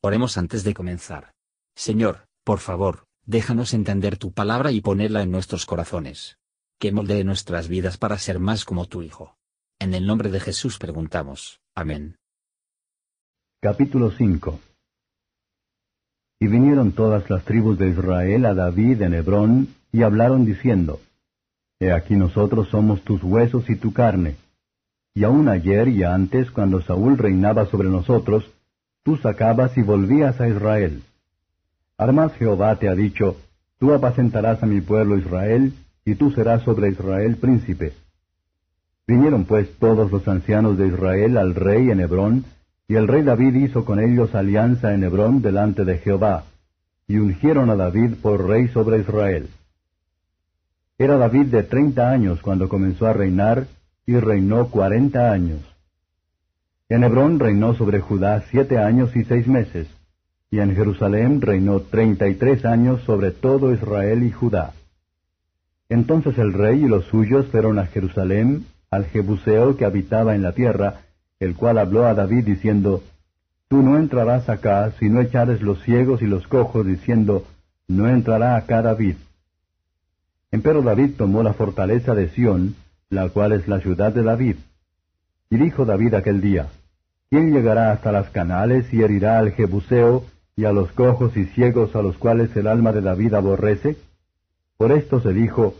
Oremos 0.00 0.38
antes 0.38 0.62
de 0.62 0.74
comenzar. 0.74 1.32
Señor, 1.74 2.28
por 2.44 2.60
favor, 2.60 3.06
déjanos 3.26 3.74
entender 3.74 4.16
tu 4.16 4.30
palabra 4.30 4.70
y 4.70 4.80
ponerla 4.80 5.22
en 5.22 5.32
nuestros 5.32 5.66
corazones. 5.66 6.38
Que 6.78 6.92
moldee 6.92 7.24
nuestras 7.24 7.66
vidas 7.66 7.98
para 7.98 8.16
ser 8.16 8.38
más 8.38 8.64
como 8.64 8.86
tu 8.86 9.02
Hijo. 9.02 9.36
En 9.80 9.94
el 9.94 10.06
nombre 10.06 10.30
de 10.30 10.38
Jesús 10.38 10.78
preguntamos. 10.78 11.60
Amén. 11.74 12.16
Capítulo 13.60 14.12
5 14.12 14.60
Y 16.38 16.46
vinieron 16.46 16.92
todas 16.92 17.28
las 17.28 17.44
tribus 17.44 17.76
de 17.76 17.88
Israel 17.88 18.46
a 18.46 18.54
David 18.54 19.02
en 19.02 19.14
Hebrón, 19.14 19.74
y 19.90 20.02
hablaron 20.02 20.44
diciendo, 20.44 21.00
He 21.80 21.90
aquí 21.90 22.14
nosotros 22.14 22.68
somos 22.68 23.02
tus 23.02 23.20
huesos 23.24 23.68
y 23.68 23.74
tu 23.74 23.92
carne. 23.92 24.36
Y 25.12 25.24
aun 25.24 25.48
ayer 25.48 25.88
y 25.88 26.04
antes, 26.04 26.52
cuando 26.52 26.82
Saúl 26.82 27.18
reinaba 27.18 27.66
sobre 27.66 27.88
nosotros, 27.88 28.48
tú 29.08 29.16
sacabas 29.16 29.74
y 29.78 29.80
volvías 29.80 30.38
a 30.38 30.48
Israel. 30.48 31.02
Además 31.96 32.34
Jehová 32.34 32.76
te 32.76 32.90
ha 32.90 32.94
dicho, 32.94 33.36
tú 33.78 33.94
apacentarás 33.94 34.62
a 34.62 34.66
mi 34.66 34.82
pueblo 34.82 35.16
Israel, 35.16 35.72
y 36.04 36.14
tú 36.14 36.30
serás 36.32 36.62
sobre 36.62 36.90
Israel 36.90 37.36
príncipe. 37.36 37.94
Vinieron 39.06 39.46
pues 39.46 39.66
todos 39.78 40.12
los 40.12 40.28
ancianos 40.28 40.76
de 40.76 40.88
Israel 40.88 41.38
al 41.38 41.54
rey 41.54 41.88
en 41.88 42.00
Hebrón, 42.00 42.44
y 42.86 42.96
el 42.96 43.08
rey 43.08 43.22
David 43.22 43.54
hizo 43.54 43.86
con 43.86 43.98
ellos 43.98 44.34
alianza 44.34 44.92
en 44.92 45.02
Hebrón 45.02 45.40
delante 45.40 45.86
de 45.86 45.96
Jehová, 45.96 46.44
y 47.06 47.16
ungieron 47.16 47.70
a 47.70 47.76
David 47.76 48.16
por 48.20 48.46
rey 48.46 48.68
sobre 48.68 48.98
Israel. 48.98 49.48
Era 50.98 51.16
David 51.16 51.46
de 51.46 51.62
treinta 51.62 52.10
años 52.10 52.42
cuando 52.42 52.68
comenzó 52.68 53.06
a 53.06 53.14
reinar, 53.14 53.68
y 54.04 54.16
reinó 54.16 54.68
cuarenta 54.68 55.32
años. 55.32 55.62
En 56.90 57.04
Hebrón 57.04 57.38
reinó 57.38 57.74
sobre 57.74 58.00
Judá 58.00 58.44
siete 58.50 58.78
años 58.78 59.14
y 59.14 59.22
seis 59.24 59.46
meses, 59.46 59.88
y 60.50 60.60
en 60.60 60.74
Jerusalén 60.74 61.42
reinó 61.42 61.80
treinta 61.80 62.28
y 62.28 62.34
tres 62.34 62.64
años 62.64 63.02
sobre 63.02 63.30
todo 63.30 63.74
Israel 63.74 64.22
y 64.22 64.30
Judá. 64.30 64.72
Entonces 65.90 66.38
el 66.38 66.54
rey 66.54 66.84
y 66.84 66.88
los 66.88 67.04
suyos 67.04 67.46
fueron 67.48 67.78
a 67.78 67.86
Jerusalén, 67.86 68.64
al 68.90 69.04
Jebuseo 69.04 69.76
que 69.76 69.84
habitaba 69.84 70.34
en 70.34 70.42
la 70.42 70.52
tierra, 70.52 71.02
el 71.40 71.54
cual 71.56 71.76
habló 71.76 72.06
a 72.06 72.14
David 72.14 72.44
diciendo, 72.44 73.02
Tú 73.68 73.82
no 73.82 73.98
entrarás 73.98 74.48
acá 74.48 74.92
si 74.98 75.10
no 75.10 75.20
echares 75.20 75.60
los 75.60 75.82
ciegos 75.82 76.22
y 76.22 76.26
los 76.26 76.46
cojos, 76.46 76.86
diciendo, 76.86 77.44
No 77.86 78.08
entrará 78.08 78.56
acá 78.56 78.80
David. 78.80 79.16
Empero 80.50 80.80
David 80.80 81.16
tomó 81.18 81.42
la 81.42 81.52
fortaleza 81.52 82.14
de 82.14 82.30
Sión, 82.30 82.76
la 83.10 83.28
cual 83.28 83.52
es 83.52 83.68
la 83.68 83.80
ciudad 83.80 84.10
de 84.10 84.22
David. 84.22 84.56
Y 85.50 85.56
dijo 85.58 85.84
David 85.84 86.14
aquel 86.14 86.40
día, 86.40 86.68
¿Quién 87.30 87.52
llegará 87.52 87.92
hasta 87.92 88.10
las 88.10 88.30
canales 88.30 88.92
y 88.92 89.02
herirá 89.02 89.38
al 89.38 89.52
Jebuseo 89.52 90.24
y 90.56 90.64
a 90.64 90.72
los 90.72 90.90
cojos 90.92 91.36
y 91.36 91.44
ciegos 91.46 91.94
a 91.94 92.02
los 92.02 92.16
cuales 92.16 92.56
el 92.56 92.66
alma 92.66 92.92
de 92.92 93.02
David 93.02 93.34
aborrece? 93.34 93.96
Por 94.78 94.92
esto 94.92 95.20
se 95.20 95.32
dijo, 95.32 95.74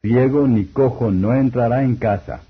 Ciego 0.00 0.46
ni 0.48 0.64
cojo 0.66 1.10
no 1.10 1.34
entrará 1.34 1.82
en 1.82 1.96
casa. 1.96 2.42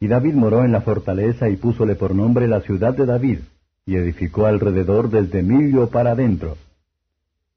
Y 0.00 0.08
David 0.08 0.34
moró 0.34 0.64
en 0.64 0.72
la 0.72 0.80
fortaleza 0.80 1.48
y 1.48 1.56
púsole 1.56 1.94
por 1.94 2.14
nombre 2.14 2.48
la 2.48 2.60
ciudad 2.60 2.94
de 2.94 3.06
David, 3.06 3.38
y 3.86 3.96
edificó 3.96 4.46
alrededor 4.46 5.10
desde 5.10 5.42
Millo 5.42 5.88
para 5.90 6.12
adentro. 6.12 6.56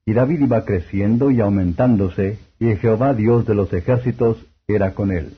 Y 0.06 0.14
David 0.14 0.40
iba 0.42 0.64
creciendo 0.64 1.30
y 1.30 1.40
aumentándose, 1.40 2.38
y 2.58 2.74
Jehová 2.76 3.14
Dios 3.14 3.46
de 3.46 3.54
los 3.54 3.72
ejércitos 3.72 4.38
era 4.66 4.94
con 4.94 5.10
él. 5.10 5.36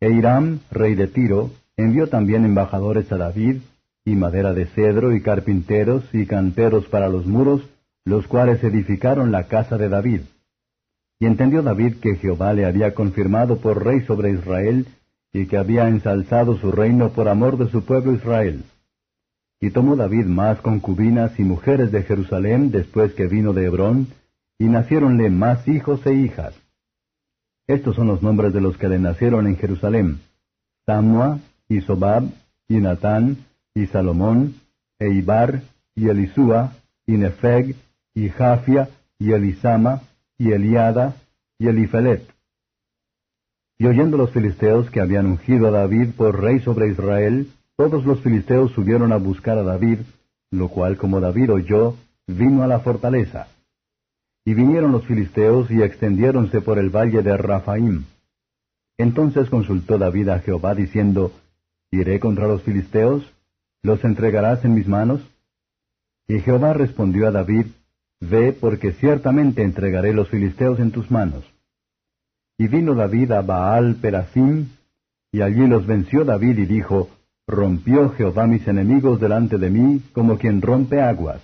E 0.00 0.10
Hiram, 0.10 0.60
rey 0.70 0.94
de 0.94 1.08
Tiro, 1.08 1.50
Envió 1.76 2.08
también 2.08 2.44
embajadores 2.44 3.10
a 3.12 3.16
David, 3.16 3.58
y 4.04 4.14
madera 4.14 4.52
de 4.52 4.66
cedro, 4.66 5.12
y 5.14 5.22
carpinteros, 5.22 6.04
y 6.12 6.26
canteros 6.26 6.86
para 6.86 7.08
los 7.08 7.26
muros, 7.26 7.62
los 8.04 8.26
cuales 8.26 8.62
edificaron 8.62 9.32
la 9.32 9.48
casa 9.48 9.78
de 9.78 9.88
David. 9.88 10.20
Y 11.18 11.26
entendió 11.26 11.62
David 11.62 11.96
que 12.00 12.16
Jehová 12.16 12.52
le 12.52 12.66
había 12.66 12.94
confirmado 12.94 13.58
por 13.58 13.84
rey 13.84 14.02
sobre 14.02 14.32
Israel, 14.32 14.86
y 15.32 15.46
que 15.46 15.56
había 15.56 15.88
ensalzado 15.88 16.56
su 16.58 16.70
reino 16.70 17.10
por 17.10 17.28
amor 17.28 17.58
de 17.58 17.68
su 17.70 17.84
pueblo 17.84 18.12
Israel. 18.12 18.64
Y 19.60 19.70
tomó 19.70 19.96
David 19.96 20.26
más 20.26 20.60
concubinas 20.60 21.38
y 21.40 21.42
mujeres 21.42 21.90
de 21.90 22.02
Jerusalén 22.02 22.70
después 22.70 23.14
que 23.14 23.26
vino 23.26 23.52
de 23.52 23.64
Hebrón, 23.64 24.08
y 24.58 24.64
naciéronle 24.66 25.30
más 25.30 25.66
hijos 25.66 26.06
e 26.06 26.14
hijas. 26.14 26.54
Estos 27.66 27.96
son 27.96 28.06
los 28.06 28.22
nombres 28.22 28.52
de 28.52 28.60
los 28.60 28.76
que 28.76 28.88
le 28.88 28.98
nacieron 28.98 29.46
en 29.46 29.56
Jerusalén. 29.56 30.20
Samua, 30.86 31.40
y 31.68 31.80
Sobab, 31.80 32.24
y 32.68 32.76
Natán, 32.76 33.38
y 33.74 33.86
Salomón, 33.86 34.54
e 34.98 35.10
Ibar, 35.10 35.62
y 35.94 36.08
Elisúa, 36.08 36.72
y 37.06 37.12
Nefeg, 37.12 37.74
y 38.14 38.28
Jafia, 38.28 38.88
y 39.18 39.32
Elisama, 39.32 40.02
y 40.38 40.52
Eliada, 40.52 41.16
y 41.58 41.68
Elifelet. 41.68 42.22
Y 43.78 43.86
oyendo 43.86 44.16
los 44.16 44.30
filisteos 44.30 44.90
que 44.90 45.00
habían 45.00 45.26
ungido 45.26 45.68
a 45.68 45.70
David 45.70 46.10
por 46.16 46.40
rey 46.40 46.60
sobre 46.60 46.88
Israel, 46.88 47.50
todos 47.76 48.04
los 48.04 48.20
filisteos 48.20 48.70
subieron 48.72 49.12
a 49.12 49.16
buscar 49.16 49.58
a 49.58 49.62
David, 49.64 49.98
lo 50.50 50.68
cual 50.68 50.96
como 50.96 51.20
David 51.20 51.52
oyó, 51.52 51.96
vino 52.26 52.62
a 52.62 52.68
la 52.68 52.80
fortaleza. 52.80 53.48
Y 54.44 54.54
vinieron 54.54 54.92
los 54.92 55.04
filisteos 55.06 55.70
y 55.70 55.82
extendiéronse 55.82 56.60
por 56.60 56.78
el 56.78 56.90
valle 56.90 57.22
de 57.22 57.36
Rafaim. 57.36 58.04
Entonces 58.96 59.50
consultó 59.50 59.98
David 59.98 60.28
a 60.28 60.38
Jehová 60.38 60.74
diciendo, 60.74 61.32
¿Iré 61.94 62.18
contra 62.18 62.48
los 62.48 62.60
filisteos? 62.64 63.22
¿Los 63.84 64.02
entregarás 64.02 64.64
en 64.64 64.74
mis 64.74 64.88
manos? 64.88 65.20
Y 66.26 66.40
Jehová 66.40 66.72
respondió 66.72 67.28
a 67.28 67.30
David, 67.30 67.66
Ve, 68.20 68.52
porque 68.52 68.94
ciertamente 68.94 69.62
entregaré 69.62 70.12
los 70.12 70.28
filisteos 70.28 70.80
en 70.80 70.90
tus 70.90 71.08
manos. 71.12 71.44
Y 72.58 72.66
vino 72.66 72.96
David 72.96 73.30
a 73.30 73.42
Baal 73.42 73.94
Perasim, 73.94 74.70
y 75.30 75.42
allí 75.42 75.68
los 75.68 75.86
venció 75.86 76.24
David 76.24 76.58
y 76.58 76.66
dijo, 76.66 77.10
Rompió 77.46 78.10
Jehová 78.10 78.48
mis 78.48 78.66
enemigos 78.66 79.20
delante 79.20 79.56
de 79.56 79.70
mí, 79.70 80.02
como 80.12 80.36
quien 80.36 80.62
rompe 80.62 81.00
aguas. 81.00 81.42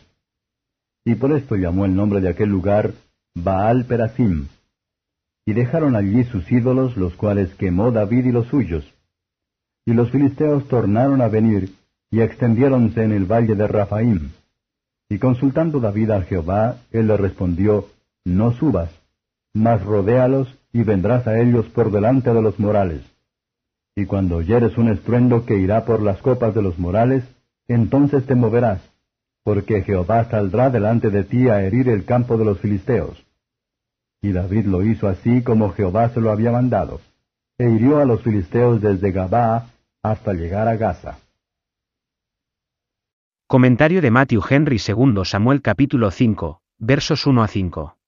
Y 1.04 1.14
por 1.14 1.30
esto 1.30 1.54
llamó 1.54 1.84
el 1.84 1.94
nombre 1.94 2.20
de 2.20 2.28
aquel 2.28 2.48
lugar 2.48 2.94
Baal 3.36 3.84
Perasim. 3.84 4.48
Y 5.46 5.52
dejaron 5.52 5.94
allí 5.94 6.24
sus 6.24 6.50
ídolos, 6.50 6.96
los 6.96 7.14
cuales 7.14 7.54
quemó 7.54 7.92
David 7.92 8.24
y 8.24 8.32
los 8.32 8.48
suyos 8.48 8.84
y 9.90 9.92
los 9.92 10.08
filisteos 10.12 10.68
tornaron 10.68 11.20
a 11.20 11.26
venir, 11.26 11.74
y 12.12 12.20
extendiéronse 12.20 13.02
en 13.02 13.10
el 13.10 13.24
valle 13.24 13.56
de 13.56 13.66
Rafaim. 13.66 14.30
Y 15.08 15.18
consultando 15.18 15.80
David 15.80 16.10
a 16.12 16.22
Jehová, 16.22 16.76
él 16.92 17.08
le 17.08 17.16
respondió, 17.16 17.86
No 18.24 18.52
subas, 18.52 18.90
mas 19.52 19.82
rodéalos, 19.82 20.46
y 20.72 20.84
vendrás 20.84 21.26
a 21.26 21.40
ellos 21.40 21.66
por 21.70 21.90
delante 21.90 22.32
de 22.32 22.40
los 22.40 22.60
morales. 22.60 23.02
Y 23.96 24.06
cuando 24.06 24.36
oyeres 24.36 24.78
un 24.78 24.90
estruendo 24.90 25.44
que 25.44 25.58
irá 25.58 25.84
por 25.84 26.00
las 26.00 26.22
copas 26.22 26.54
de 26.54 26.62
los 26.62 26.78
morales, 26.78 27.24
entonces 27.66 28.24
te 28.26 28.36
moverás, 28.36 28.80
porque 29.42 29.82
Jehová 29.82 30.26
saldrá 30.30 30.70
delante 30.70 31.10
de 31.10 31.24
ti 31.24 31.48
a 31.48 31.62
herir 31.62 31.88
el 31.88 32.04
campo 32.04 32.38
de 32.38 32.44
los 32.44 32.60
filisteos. 32.60 33.20
Y 34.22 34.30
David 34.30 34.66
lo 34.66 34.84
hizo 34.84 35.08
así 35.08 35.42
como 35.42 35.72
Jehová 35.72 36.10
se 36.10 36.20
lo 36.20 36.30
había 36.30 36.52
mandado 36.52 37.00
e 37.60 37.68
hirió 37.68 37.98
a 37.98 38.06
los 38.06 38.22
filisteos 38.22 38.80
desde 38.80 39.12
Gabá 39.12 39.66
hasta 40.02 40.32
llegar 40.32 40.66
a 40.66 40.76
Gaza. 40.76 41.18
Comentario 43.46 44.00
de 44.00 44.10
Matthew 44.10 44.42
Henry 44.48 44.78
II 44.86 45.24
Samuel 45.24 45.60
capítulo 45.60 46.10
5, 46.10 46.62
versos 46.78 47.26
1 47.26 47.42
a 47.42 47.48
5. 47.48 47.98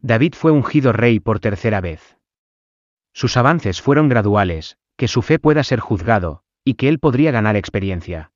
David 0.00 0.34
fue 0.34 0.50
ungido 0.50 0.92
rey 0.92 1.20
por 1.20 1.40
tercera 1.40 1.80
vez. 1.80 2.18
Sus 3.14 3.36
avances 3.36 3.80
fueron 3.80 4.08
graduales, 4.08 4.76
que 4.96 5.08
su 5.08 5.22
fe 5.22 5.38
pueda 5.38 5.64
ser 5.64 5.80
juzgado, 5.80 6.42
y 6.62 6.74
que 6.74 6.88
él 6.88 6.98
podría 6.98 7.30
ganar 7.30 7.56
experiencia. 7.56 8.32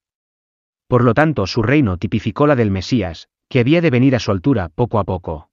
Por 0.87 1.05
lo 1.05 1.13
tanto, 1.13 1.47
su 1.47 1.63
reino 1.63 1.99
tipificó 1.99 2.47
la 2.47 2.57
del 2.57 2.71
Mesías, 2.71 3.29
que 3.49 3.61
había 3.61 3.81
de 3.81 3.91
venir 3.91 4.17
a 4.17 4.19
su 4.19 4.31
altura 4.31 4.71
poco 4.71 4.99
a 4.99 5.05
poco. 5.05 5.51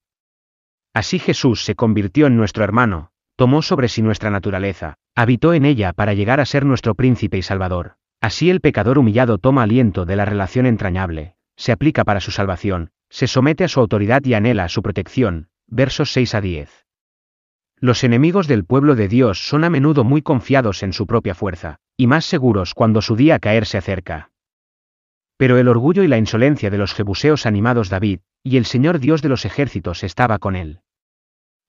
Así 0.93 1.19
Jesús 1.19 1.65
se 1.65 1.75
convirtió 1.75 2.27
en 2.27 2.37
nuestro 2.37 2.63
hermano, 2.63 3.11
tomó 3.39 3.61
sobre 3.61 3.87
sí 3.87 4.01
nuestra 4.01 4.29
naturaleza, 4.29 4.95
habitó 5.15 5.53
en 5.53 5.63
ella 5.63 5.93
para 5.93 6.13
llegar 6.13 6.41
a 6.41 6.45
ser 6.45 6.65
nuestro 6.65 6.93
príncipe 6.93 7.37
y 7.37 7.41
salvador. 7.41 7.95
Así 8.19 8.49
el 8.49 8.59
pecador 8.59 8.97
humillado 8.97 9.37
toma 9.37 9.63
aliento 9.63 10.05
de 10.05 10.17
la 10.17 10.25
relación 10.25 10.65
entrañable, 10.65 11.35
se 11.55 11.71
aplica 11.71 12.03
para 12.03 12.19
su 12.19 12.31
salvación, 12.31 12.89
se 13.09 13.27
somete 13.27 13.63
a 13.63 13.69
su 13.69 13.79
autoridad 13.79 14.25
y 14.25 14.33
anhela 14.33 14.67
su 14.67 14.81
protección. 14.81 15.47
Versos 15.67 16.11
6 16.11 16.35
a 16.35 16.41
10. 16.41 16.85
Los 17.77 18.03
enemigos 18.03 18.49
del 18.49 18.65
pueblo 18.65 18.95
de 18.95 19.07
Dios 19.07 19.47
son 19.47 19.63
a 19.63 19.69
menudo 19.69 20.03
muy 20.03 20.21
confiados 20.21 20.83
en 20.83 20.91
su 20.91 21.07
propia 21.07 21.33
fuerza, 21.33 21.77
y 21.95 22.07
más 22.07 22.25
seguros 22.25 22.73
cuando 22.73 23.01
su 23.01 23.15
día 23.15 23.39
caer 23.39 23.65
se 23.65 23.77
acerca. 23.77 24.31
Pero 25.37 25.57
el 25.57 25.69
orgullo 25.69 26.03
y 26.03 26.09
la 26.09 26.17
insolencia 26.17 26.69
de 26.69 26.77
los 26.77 26.93
jebuseos 26.93 27.45
animados 27.45 27.87
David, 27.87 28.19
y 28.43 28.57
el 28.57 28.65
Señor 28.65 28.99
Dios 28.99 29.21
de 29.21 29.29
los 29.29 29.45
ejércitos 29.45 30.03
estaba 30.03 30.39
con 30.39 30.57
él. 30.57 30.81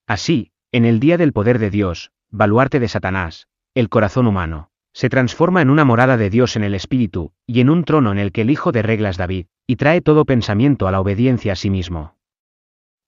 Así, 0.09 0.51
en 0.73 0.85
el 0.85 1.01
día 1.01 1.17
del 1.17 1.33
poder 1.33 1.59
de 1.59 1.71
Dios, 1.71 2.13
baluarte 2.31 2.79
de 2.79 2.89
Satanás, 2.89 3.49
el 3.75 3.89
corazón 3.89 4.27
humano, 4.27 4.69
Se 4.93 5.09
transforma 5.09 5.63
en 5.63 5.71
una 5.71 5.85
morada 5.85 6.17
de 6.17 6.31
Dios 6.31 6.57
en 6.57 6.65
el 6.65 6.75
Espíritu, 6.75 7.33
y 7.47 7.61
en 7.61 7.71
un 7.71 7.85
trono 7.85 8.11
en 8.11 8.19
el 8.19 8.33
que 8.33 8.41
el 8.41 8.51
Hijo 8.51 8.73
de 8.73 8.83
reglas 8.83 9.17
David, 9.17 9.47
y 9.67 9.77
trae 9.77 10.01
todo 10.01 10.25
pensamiento 10.25 10.89
a 10.89 10.91
la 10.91 11.01
obediencia 11.01 11.53
a 11.53 11.57
sí 11.57 11.71
mismo. 11.71 12.17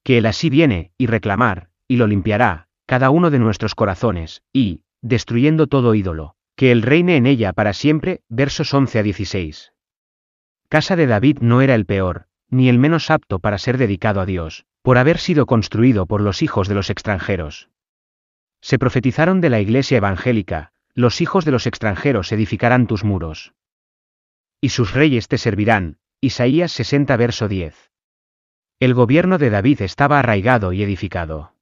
Que 0.05 0.19
Él 0.19 0.27
así 0.27 0.49
viene, 0.49 0.93
y 0.97 1.07
reclamar, 1.07 1.71
y 1.89 1.97
lo 1.97 2.07
limpiará, 2.07 2.69
cada 2.87 3.11
uno 3.11 3.31
de 3.31 3.41
nuestros 3.41 3.75
corazones, 3.75 4.43
y, 4.53 4.83
destruyendo 5.01 5.67
todo 5.67 5.97
ídolo, 5.97 6.37
que 6.55 6.71
Él 6.71 6.83
reine 6.83 7.17
en 7.17 7.27
ella 7.27 7.53
para 7.53 7.73
siempre, 7.73 8.23
versos 8.29 8.73
11 8.73 9.01
a 9.01 9.03
16. 9.03 9.73
Casa 10.69 10.95
de 10.95 11.09
David 11.09 11.39
no 11.41 11.63
era 11.63 11.75
el 11.75 11.85
peor, 11.85 12.27
ni 12.49 12.69
el 12.69 12.79
menos 12.79 13.11
apto 13.11 13.41
para 13.41 13.59
ser 13.59 13.77
dedicado 13.77 14.21
a 14.21 14.27
Dios, 14.27 14.67
por 14.83 14.99
haber 14.99 15.19
sido 15.19 15.47
construido 15.47 16.07
por 16.07 16.21
los 16.21 16.43
hijos 16.43 16.69
de 16.69 16.75
los 16.75 16.91
extranjeros. 16.91 17.71
Se 18.61 18.79
profetizaron 18.79 19.41
de 19.41 19.51
la 19.51 19.61
iglesia 19.61 19.97
evangélica, 19.97 20.73
los 20.95 21.21
hijos 21.21 21.45
de 21.45 21.53
los 21.53 21.67
extranjeros 21.67 22.31
edificarán 22.33 22.87
tus 22.87 23.05
muros. 23.05 23.55
Y 24.61 24.69
sus 24.69 24.93
reyes 24.93 25.29
te 25.29 25.39
servirán, 25.39 25.99
Isaías 26.21 26.73
60 26.73 27.17
verso 27.17 27.49
10. 27.49 27.91
El 28.79 28.95
gobierno 28.95 29.39
de 29.39 29.51
David 29.51 29.83
estaba 29.83 30.19
arraigado 30.19 30.73
y 30.73 30.83
edificado. 30.83 31.55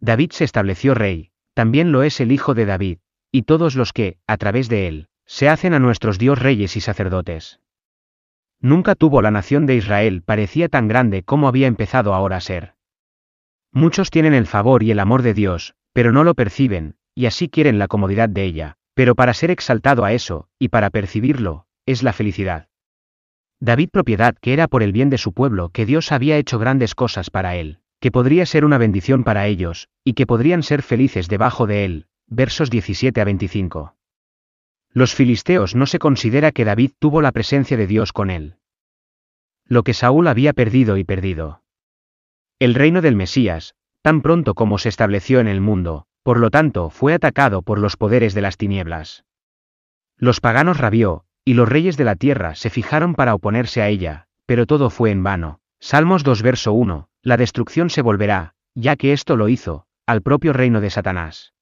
David 0.00 0.30
se 0.32 0.44
estableció 0.44 0.94
rey, 0.94 1.32
también 1.54 1.90
lo 1.90 2.02
es 2.02 2.20
el 2.20 2.32
hijo 2.32 2.54
de 2.54 2.66
David, 2.66 2.98
y 3.32 3.42
todos 3.42 3.74
los 3.74 3.92
que, 3.92 4.18
a 4.26 4.36
través 4.36 4.68
de 4.68 4.88
él, 4.88 5.08
se 5.26 5.48
hacen 5.48 5.74
a 5.74 5.78
nuestros 5.78 6.18
Dios 6.18 6.38
reyes 6.38 6.76
y 6.76 6.80
sacerdotes. 6.80 7.60
Nunca 8.60 8.94
tuvo 8.94 9.22
la 9.22 9.30
nación 9.30 9.66
de 9.66 9.76
Israel 9.76 10.22
parecía 10.22 10.68
tan 10.68 10.88
grande 10.88 11.22
como 11.22 11.48
había 11.48 11.68
empezado 11.68 12.14
ahora 12.14 12.38
a 12.38 12.40
ser. 12.40 12.74
Muchos 13.72 14.10
tienen 14.10 14.34
el 14.34 14.46
favor 14.46 14.82
y 14.82 14.90
el 14.90 14.98
amor 14.98 15.22
de 15.22 15.34
Dios, 15.34 15.74
pero 15.92 16.12
no 16.12 16.24
lo 16.24 16.34
perciben, 16.34 16.96
y 17.14 17.26
así 17.26 17.48
quieren 17.48 17.78
la 17.78 17.88
comodidad 17.88 18.28
de 18.28 18.44
ella, 18.44 18.76
pero 18.94 19.14
para 19.14 19.34
ser 19.34 19.50
exaltado 19.50 20.04
a 20.04 20.12
eso, 20.12 20.48
y 20.58 20.68
para 20.68 20.90
percibirlo, 20.90 21.66
es 21.86 22.02
la 22.02 22.12
felicidad. 22.12 22.68
David 23.60 23.90
propiedad 23.90 24.36
que 24.40 24.52
era 24.52 24.68
por 24.68 24.82
el 24.82 24.92
bien 24.92 25.10
de 25.10 25.18
su 25.18 25.32
pueblo 25.32 25.70
que 25.70 25.86
Dios 25.86 26.12
había 26.12 26.36
hecho 26.36 26.58
grandes 26.58 26.94
cosas 26.94 27.30
para 27.30 27.56
él, 27.56 27.78
que 28.00 28.10
podría 28.10 28.46
ser 28.46 28.64
una 28.64 28.78
bendición 28.78 29.24
para 29.24 29.46
ellos, 29.46 29.88
y 30.04 30.14
que 30.14 30.26
podrían 30.26 30.62
ser 30.62 30.82
felices 30.82 31.28
debajo 31.28 31.66
de 31.66 31.84
él, 31.84 32.06
versos 32.26 32.70
17 32.70 33.20
a 33.20 33.24
25. 33.24 33.97
Los 34.92 35.14
filisteos 35.14 35.74
no 35.74 35.86
se 35.86 35.98
considera 35.98 36.52
que 36.52 36.64
David 36.64 36.92
tuvo 36.98 37.22
la 37.22 37.32
presencia 37.32 37.76
de 37.76 37.86
Dios 37.86 38.12
con 38.12 38.30
él. 38.30 38.56
Lo 39.64 39.82
que 39.82 39.94
Saúl 39.94 40.28
había 40.28 40.52
perdido 40.52 40.96
y 40.96 41.04
perdido. 41.04 41.62
El 42.58 42.74
reino 42.74 43.02
del 43.02 43.14
Mesías, 43.14 43.74
tan 44.02 44.22
pronto 44.22 44.54
como 44.54 44.78
se 44.78 44.88
estableció 44.88 45.40
en 45.40 45.48
el 45.48 45.60
mundo, 45.60 46.06
por 46.22 46.38
lo 46.38 46.50
tanto 46.50 46.90
fue 46.90 47.14
atacado 47.14 47.62
por 47.62 47.78
los 47.78 47.96
poderes 47.96 48.34
de 48.34 48.40
las 48.40 48.56
tinieblas. 48.56 49.24
Los 50.16 50.40
paganos 50.40 50.78
rabió, 50.78 51.24
y 51.44 51.54
los 51.54 51.68
reyes 51.68 51.96
de 51.96 52.04
la 52.04 52.16
tierra 52.16 52.54
se 52.54 52.70
fijaron 52.70 53.14
para 53.14 53.34
oponerse 53.34 53.82
a 53.82 53.88
ella, 53.88 54.26
pero 54.46 54.66
todo 54.66 54.90
fue 54.90 55.10
en 55.10 55.22
vano. 55.22 55.60
Salmos 55.80 56.24
2 56.24 56.42
verso 56.42 56.72
1, 56.72 57.08
la 57.22 57.36
destrucción 57.36 57.88
se 57.88 58.02
volverá, 58.02 58.54
ya 58.74 58.96
que 58.96 59.12
esto 59.12 59.36
lo 59.36 59.48
hizo, 59.48 59.86
al 60.06 60.22
propio 60.22 60.52
reino 60.52 60.80
de 60.80 60.90
Satanás. 60.90 61.54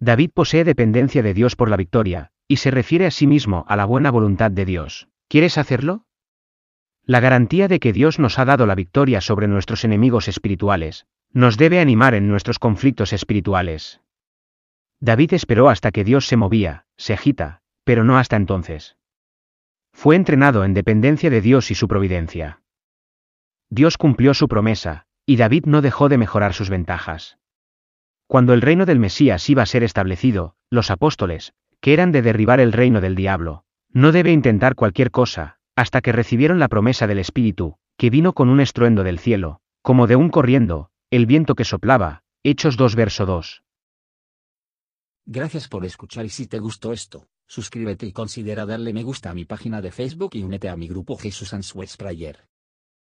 David 0.00 0.30
posee 0.32 0.64
dependencia 0.64 1.22
de 1.22 1.34
Dios 1.34 1.56
por 1.56 1.68
la 1.68 1.76
victoria, 1.76 2.32
y 2.48 2.56
se 2.56 2.70
refiere 2.70 3.06
a 3.06 3.10
sí 3.10 3.26
mismo 3.26 3.64
a 3.68 3.76
la 3.76 3.84
buena 3.84 4.10
voluntad 4.10 4.50
de 4.50 4.64
Dios. 4.64 5.08
¿Quieres 5.28 5.58
hacerlo? 5.58 6.06
La 7.04 7.20
garantía 7.20 7.68
de 7.68 7.80
que 7.80 7.92
Dios 7.92 8.18
nos 8.18 8.38
ha 8.38 8.46
dado 8.46 8.66
la 8.66 8.74
victoria 8.74 9.20
sobre 9.20 9.46
nuestros 9.46 9.84
enemigos 9.84 10.26
espirituales, 10.26 11.06
nos 11.32 11.58
debe 11.58 11.80
animar 11.80 12.14
en 12.14 12.28
nuestros 12.28 12.58
conflictos 12.58 13.12
espirituales. 13.12 14.00
David 15.00 15.34
esperó 15.34 15.68
hasta 15.68 15.92
que 15.92 16.04
Dios 16.04 16.26
se 16.26 16.36
movía, 16.36 16.86
se 16.96 17.12
agita, 17.12 17.62
pero 17.84 18.02
no 18.04 18.18
hasta 18.18 18.36
entonces. 18.36 18.96
Fue 19.92 20.16
entrenado 20.16 20.64
en 20.64 20.74
dependencia 20.74 21.30
de 21.30 21.40
Dios 21.40 21.70
y 21.70 21.74
su 21.74 21.88
providencia. 21.88 22.62
Dios 23.68 23.98
cumplió 23.98 24.34
su 24.34 24.48
promesa, 24.48 25.06
y 25.26 25.36
David 25.36 25.64
no 25.66 25.82
dejó 25.82 26.08
de 26.08 26.18
mejorar 26.18 26.54
sus 26.54 26.70
ventajas. 26.70 27.39
Cuando 28.30 28.54
el 28.54 28.60
reino 28.60 28.86
del 28.86 29.00
Mesías 29.00 29.50
iba 29.50 29.64
a 29.64 29.66
ser 29.66 29.82
establecido, 29.82 30.54
los 30.70 30.92
apóstoles, 30.92 31.52
que 31.80 31.92
eran 31.92 32.12
de 32.12 32.22
derribar 32.22 32.60
el 32.60 32.70
reino 32.70 33.00
del 33.00 33.16
diablo, 33.16 33.64
no 33.92 34.12
debe 34.12 34.30
intentar 34.30 34.76
cualquier 34.76 35.10
cosa, 35.10 35.58
hasta 35.74 36.00
que 36.00 36.12
recibieron 36.12 36.60
la 36.60 36.68
promesa 36.68 37.08
del 37.08 37.18
Espíritu, 37.18 37.74
que 37.98 38.08
vino 38.08 38.32
con 38.32 38.48
un 38.48 38.60
estruendo 38.60 39.02
del 39.02 39.18
cielo, 39.18 39.62
como 39.82 40.06
de 40.06 40.14
un 40.14 40.28
corriendo, 40.28 40.90
el 41.10 41.26
viento 41.26 41.56
que 41.56 41.64
soplaba, 41.64 42.22
Hechos 42.44 42.76
2 42.76 42.94
verso 42.94 43.26
2. 43.26 43.64
Gracias 45.26 45.66
por 45.66 45.84
escuchar 45.84 46.24
y 46.24 46.28
si 46.28 46.46
te 46.46 46.60
gustó 46.60 46.92
esto, 46.92 47.26
suscríbete 47.48 48.06
y 48.06 48.12
considera 48.12 48.64
darle 48.64 48.92
me 48.92 49.02
gusta 49.02 49.30
a 49.30 49.34
mi 49.34 49.44
página 49.44 49.82
de 49.82 49.90
Facebook 49.90 50.30
y 50.34 50.44
únete 50.44 50.68
a 50.68 50.76
mi 50.76 50.86
grupo 50.86 51.16
Jesús 51.16 51.52
Answers. 51.52 51.98